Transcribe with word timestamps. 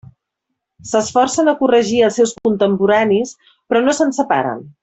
S'esforcen 0.91 1.51
a 1.51 1.53
corregir 1.59 2.01
els 2.09 2.19
seus 2.21 2.35
contemporanis, 2.49 3.37
però 3.53 3.87
no 3.89 3.99
se'n 4.01 4.19
separen. 4.23 4.71